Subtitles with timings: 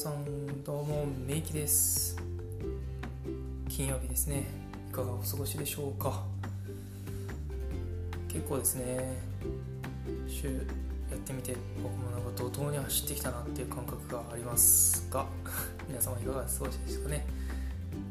[0.00, 2.16] さんどうもめいきです。
[3.68, 4.46] 金曜日ですね。
[4.90, 6.22] いかがお過ごしでしょうか。
[8.26, 9.18] 結構ですね。
[10.26, 15.26] 週やってみて僕もなんか怒涛に走ってきたなっていう感覚がありますが
[15.86, 17.26] 皆様いかがお過ごしですかね。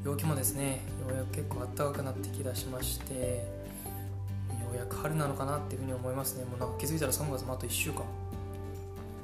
[0.06, 6.46] 陽気もですねようやく結構暖かくなってきだしましてようやく春なのかなっていうふうに思いますね。
[6.46, 8.06] もうなんか気づいたら3月もあと1週間っ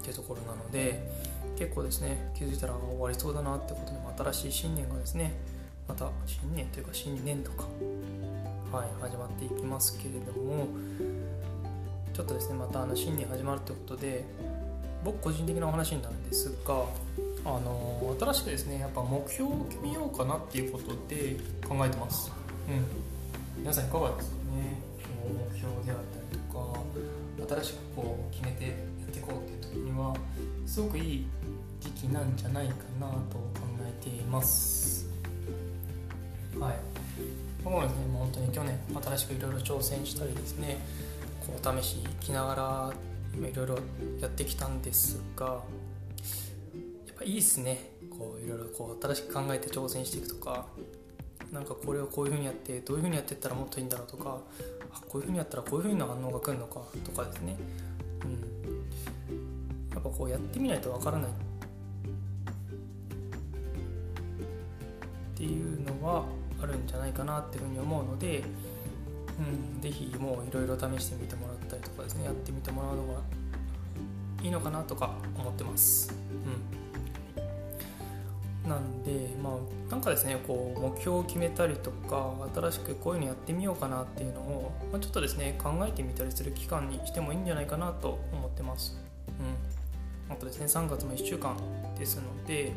[0.02, 5.34] ていうところなので結構ですね気づいたら終わりそうだなってことでも新しい新年がですね
[5.88, 7.64] また新年というか新年度か
[8.72, 10.68] はい始まっていきますけれども
[12.14, 14.26] ちょっとですねまたあの新年始まるということで
[15.04, 16.86] 僕個人的なお話になるんですが
[17.45, 22.31] あの新しくですねやっぱ目標を決めようかなっていうことで考えてます。
[22.67, 23.62] うん。
[23.62, 24.76] 皆さんいかがですかね？
[25.23, 26.40] 目標であったり
[27.45, 28.75] とか新しくこう決めて
[29.17, 30.16] いこうっていう時には
[30.66, 31.27] すごくいい
[31.80, 35.09] 時期なんじゃないかなと考えています。
[36.59, 36.75] はい。
[37.63, 40.77] 僕もですねもう本当に去年新しくいろいろ挑戦したりですね
[41.45, 42.94] こう試し行きながら
[43.49, 43.80] いろいろ
[44.22, 47.91] やってきたんですがやっぱいいっすね。
[48.09, 50.66] こういろいろこう新しく考えて挑戦していくとか。
[51.52, 54.41] なんかこれをこういう風にやってどういう風にやっていったらもっといいんだろうとか。
[54.95, 57.57] あこういう風にやったらこういう風な反応が来るのかとかですね、
[58.23, 58.64] うん、
[60.06, 61.34] ぱこうやってみないとわからないっ
[65.36, 66.25] ていうのは
[66.62, 68.44] あるんじゃないかなっていうふうに思うので、
[69.39, 73.20] うん、ぜひもういろいろ試してみてもらったりとかですねやってみてもらうのが
[74.44, 76.14] いいのかなとか思ってます。
[78.64, 89.02] うん、なんでまあなんかですねこう目標を決めたりとか新しくこういうのやってみようかなっていうのを、まあ、ちょっとですね考えてみたりする期間にしてもいいんじゃないかなと思ってます。
[89.40, 89.75] うん、
[90.30, 91.56] あとですね3月も1週間
[91.97, 92.72] ですので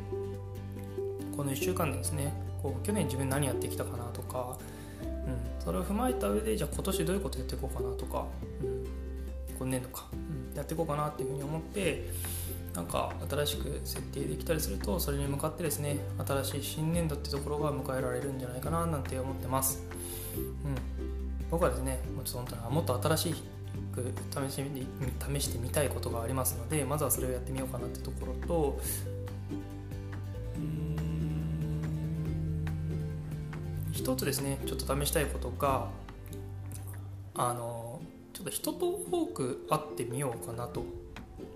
[1.37, 2.33] この1週間でですね
[2.63, 4.59] こう去年自分何やってきたかなとか、
[5.03, 8.25] うん、それを踏まえた上でじゃあ今年どういうことやっていこうかなとか、
[8.63, 8.87] うん、
[9.59, 12.11] 今年度か、うん、やっていこうかなっていうふうに思って
[12.75, 19.83] なんか新しく設定できたりするとそれに向かってですね新しい新年度ってところが迎えられるんじゃないかななんて思ってます、
[20.37, 20.75] うん、
[21.51, 23.35] 僕はですねもうちょっと本当にもっと新しい
[23.89, 24.13] く
[24.51, 28.81] 試し試してみたいことがありますのでまずはそれをやってみようかなってところと
[33.93, 35.89] 一つですねちょっと試したいことが
[37.35, 38.01] あの
[38.33, 40.85] ちょっと人と多く会ってみようかなと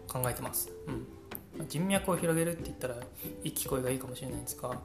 [0.09, 0.71] 考えてます、
[1.57, 2.95] うん、人脈を広げるって言ったら
[3.45, 4.77] いい聞こえがいいかもしれないんですが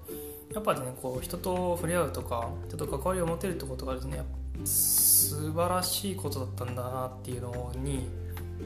[0.54, 4.24] やっぱりねこう人と触れ合うとか人と関わりを持てるってことがですね
[4.66, 8.08] 素晴らしいことだったんだなっていうのに、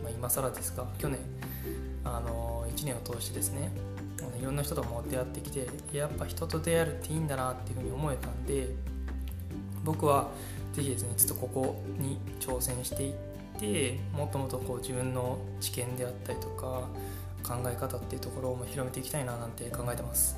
[0.03, 1.19] まあ、今更ですが去年
[2.03, 3.71] あの1年を通してですね
[4.39, 8.69] いろんな人とも出会ってきてやっぱ人と出会えるっていいんだなっていうふうに思えたんで
[9.83, 10.29] 僕は
[10.73, 13.13] 是非ですねちょっとここに挑戦していっ
[13.59, 16.87] てもっともっとこう自分の知見であったりとか
[17.43, 20.37] 考え方っていうところも広めていきたいななんて考えてます。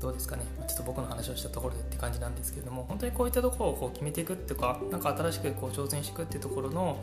[0.00, 0.44] どうですかね。
[0.66, 7.02] ちょっと僕の話をしたところでって感じなんですけれども本当にこういったところをこう決めていくっていうか何か新しくこう挑戦していくっていうところの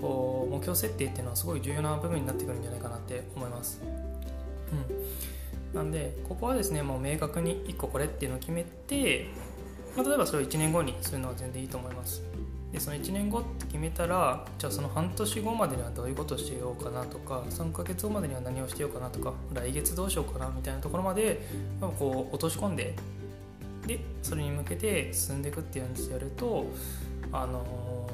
[0.00, 3.80] こう目標設定っていうのはすごい重要な部分になってくるんじゃないかなって思います。
[5.72, 5.76] うん。
[5.76, 9.28] なんでここはですねもう明確に1個これっていうのを決めて
[9.96, 12.22] まあ、例えばそれを1年後にするのは全然いいと思います。
[12.72, 21.40] でその1年後って決めたらじゃあその半年後までにはどういうことしてようかなとか3ヶ月後までには何をしてようかなとか来月どうしようかなみたいなところまで
[21.80, 22.94] こう落とし込んで
[23.86, 26.66] でそれに向けて進んでいくっていうのをやると
[27.32, 28.08] あの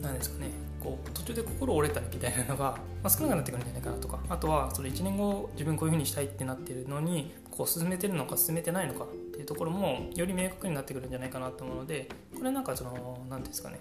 [0.00, 0.50] 何ですかね
[0.82, 12.08] こう途中で心折れたみたいなのが、まあ、少なくなってくるんじゃないかなとかあとはそれ1年後自分こういうふうにしたいってなってるのにこう進めてるのか進めてないのかっていうところもより明確になってくるんじゃないかなと思うので
[12.42, 13.78] これなんかその何ですかね。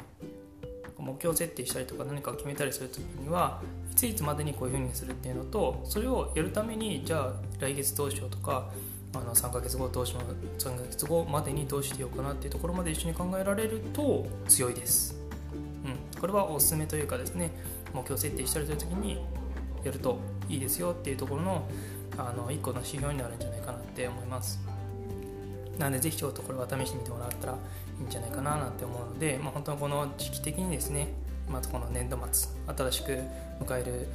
[1.00, 3.60] 目標設定したりとか何か決めたりする時には
[3.92, 8.70] いついつまでにこういうふうにするっていうのとそれをやるためにじゃあ来月どうしようとか
[9.16, 15.16] あの3ヶ月後どうしよう3ヶ月後までにどうしてようかなっていうところまで一緒に考えられると強いです、
[15.84, 17.50] うん、これはおすすめというかですね
[17.96, 19.26] 目標設定したりする時に
[19.84, 21.68] やるといいですよっていうところの
[22.16, 24.60] あの1個の指標になるんじゃないかなって思います。
[25.78, 31.08] なのでぜひちょっとこれは試してみてもらったらいいんじゃないかななんて思うので、まあ、本当にこの時期的にですね
[31.50, 33.20] まずこの年度末新しく
[33.60, 34.08] 迎える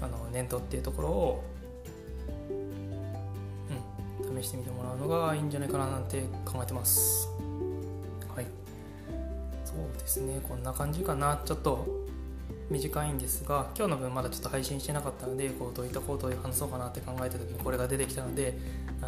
[0.00, 1.44] あの年度っていうところを、
[4.22, 7.28] うん、試してみてもらうのがいいんじゃないかななんて考えてます。
[8.34, 8.46] はい。
[9.64, 10.40] そうですね。
[10.48, 11.40] こんな感じかな。
[11.44, 12.06] ちょっと
[12.70, 18.58] 短いんですが今日の分まだちょっと配信してなかったのでこうどういったことを話そうかなって考えた時にこれが出てきたので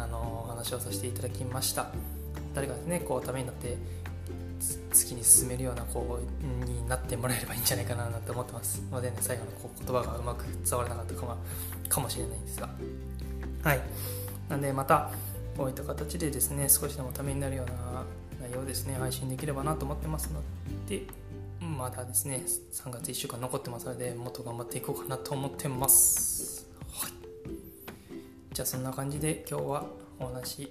[0.03, 1.91] あの話をさせていただきました。
[2.53, 3.77] 誰かねこうためになって
[4.91, 8.81] 次に進めるようなこうになってもらえればいいんじゃないかなと思ってます。
[8.91, 11.37] のでね最後のこう言葉がうまく伝わらなかったかも
[11.89, 12.69] かもしれないんですが。
[13.63, 13.81] はい。
[14.49, 15.11] なんでまた
[15.57, 18.03] こういった形でですね少しでもためになるような
[18.41, 20.41] 内容をですね配信できればなと思ってますの
[20.87, 21.03] で
[21.59, 26.70] まだですね3月1週間残ってますのでもっと頑張っていこうかなと思ってます。
[28.53, 29.85] じゃあそんな感じで今日は
[30.19, 30.69] お話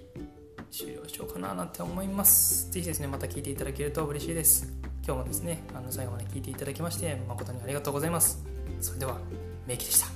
[0.69, 2.69] 終了しようかななんて思います。
[2.71, 4.71] ぜひですね、また聞いていただけると嬉しいです。
[5.03, 8.45] 今日もですね、あの最後まで聞いていただきまして誠にありがとうございます。
[8.79, 9.17] それでは、
[9.65, 10.07] メイキでした。